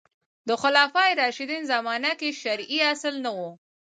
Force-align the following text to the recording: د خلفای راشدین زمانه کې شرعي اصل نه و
د 0.47 0.49
خلفای 0.61 1.09
راشدین 1.21 1.61
زمانه 1.71 2.11
کې 2.19 2.29
شرعي 2.41 2.79
اصل 2.93 3.15
نه 3.25 3.31
و 3.37 3.39